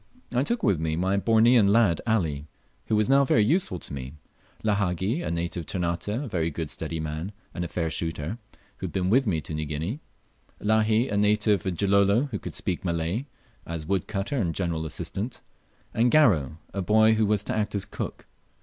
I 0.33 0.41
took 0.41 0.63
with 0.63 0.79
me 0.79 0.95
my 0.95 1.15
Bornean 1.17 1.67
lad 1.67 2.01
Ali, 2.07 2.47
who 2.87 2.95
was 2.95 3.07
now 3.07 3.23
very 3.23 3.45
useful 3.45 3.77
to 3.77 3.93
me; 3.93 4.13
Lahagi, 4.63 5.21
a 5.21 5.29
native 5.29 5.61
of 5.61 5.65
Ternate, 5.67 6.07
a 6.23 6.27
very 6.27 6.49
good 6.49 6.71
steady 6.71 6.99
man, 6.99 7.31
and 7.53 7.63
a 7.63 7.67
fair 7.67 7.91
shooter, 7.91 8.39
who 8.77 8.87
had 8.87 8.91
been 8.93 9.11
with 9.11 9.27
me 9.27 9.41
to 9.41 9.53
New 9.53 9.65
Guinea; 9.67 9.99
Lahi, 10.59 11.11
a 11.11 11.17
native 11.17 11.67
of 11.67 11.75
Gilolo, 11.77 12.29
who 12.31 12.39
could 12.39 12.55
speak 12.55 12.83
Malay, 12.83 13.25
as 13.67 13.85
woodcutter 13.85 14.37
and 14.37 14.55
general 14.55 14.87
assistant; 14.87 15.41
and 15.93 16.11
Garo, 16.11 16.57
a 16.73 16.81
boy 16.81 17.13
who 17.13 17.27
was 17.27 17.43
to 17.43 17.55
act 17.55 17.75
as 17.75 17.85
cook. 17.85 18.25